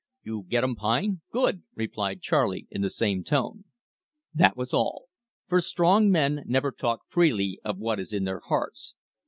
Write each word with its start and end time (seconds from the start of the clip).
"You 0.23 0.45
gettum 0.49 0.77
pine? 0.77 1.21
Good!" 1.31 1.61
replied 1.75 2.21
Charley 2.21 2.65
in 2.71 2.81
the 2.81 2.89
same 2.89 3.23
tone. 3.23 3.65
That 4.33 4.57
was 4.57 4.73
all; 4.73 5.05
for 5.47 5.61
strong 5.61 6.09
men 6.09 6.41
never 6.47 6.71
talk 6.71 7.01
freely 7.07 7.59
of 7.63 7.77
what 7.77 7.99
is 7.99 8.11
in 8.11 8.23
their 8.23 8.39
hearts. 8.39 8.95